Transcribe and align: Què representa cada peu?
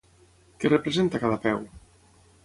Què 0.61 0.71
representa 0.71 1.21
cada 1.25 1.37
peu? 1.43 1.61